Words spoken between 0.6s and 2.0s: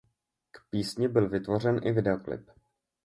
písni byl vytvořen i